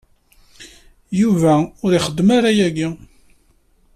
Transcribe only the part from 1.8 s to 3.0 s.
ur ixeddem ara aya.